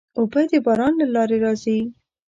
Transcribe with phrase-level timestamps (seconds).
[0.17, 1.79] اوبه د باران له لارې راځي.